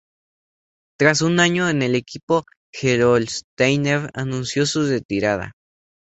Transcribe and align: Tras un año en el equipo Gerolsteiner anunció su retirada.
Tras 0.97 1.21
un 1.21 1.39
año 1.39 1.69
en 1.69 1.83
el 1.83 1.93
equipo 1.93 2.43
Gerolsteiner 2.73 4.09
anunció 4.15 4.65
su 4.65 4.87
retirada. 4.87 5.53